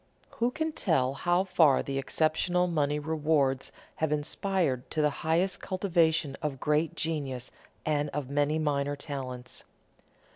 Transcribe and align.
Who 0.37 0.49
can 0.49 0.71
tell 0.71 1.13
how 1.13 1.43
far 1.43 1.83
the 1.83 1.99
exceptional 1.99 2.65
money 2.65 2.97
rewards 2.97 3.71
have 3.97 4.11
inspired 4.11 4.89
to 4.89 4.99
the 5.03 5.11
highest 5.21 5.59
cultivation 5.59 6.35
of 6.41 6.59
great 6.59 6.95
genius 6.95 7.51
and 7.85 8.09
of 8.09 8.27
many 8.27 8.57
minor 8.57 8.95
talents? 8.95 9.63